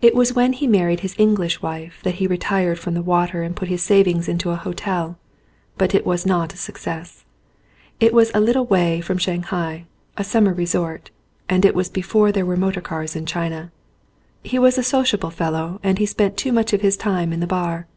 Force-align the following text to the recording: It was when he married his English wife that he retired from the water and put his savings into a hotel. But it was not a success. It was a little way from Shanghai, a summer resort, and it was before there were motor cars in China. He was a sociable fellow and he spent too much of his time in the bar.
It 0.00 0.14
was 0.14 0.32
when 0.34 0.52
he 0.52 0.68
married 0.68 1.00
his 1.00 1.16
English 1.18 1.60
wife 1.60 1.98
that 2.04 2.14
he 2.22 2.28
retired 2.28 2.78
from 2.78 2.94
the 2.94 3.02
water 3.02 3.42
and 3.42 3.56
put 3.56 3.66
his 3.66 3.82
savings 3.82 4.28
into 4.28 4.50
a 4.50 4.54
hotel. 4.54 5.18
But 5.76 5.96
it 5.96 6.06
was 6.06 6.24
not 6.24 6.54
a 6.54 6.56
success. 6.56 7.24
It 7.98 8.14
was 8.14 8.30
a 8.34 8.40
little 8.40 8.64
way 8.66 9.00
from 9.00 9.18
Shanghai, 9.18 9.84
a 10.16 10.22
summer 10.22 10.52
resort, 10.54 11.10
and 11.48 11.64
it 11.64 11.74
was 11.74 11.88
before 11.88 12.30
there 12.30 12.46
were 12.46 12.56
motor 12.56 12.80
cars 12.80 13.16
in 13.16 13.26
China. 13.26 13.72
He 14.44 14.60
was 14.60 14.78
a 14.78 14.84
sociable 14.84 15.30
fellow 15.30 15.80
and 15.82 15.98
he 15.98 16.06
spent 16.06 16.36
too 16.36 16.52
much 16.52 16.72
of 16.72 16.82
his 16.82 16.96
time 16.96 17.32
in 17.32 17.40
the 17.40 17.48
bar. 17.48 17.88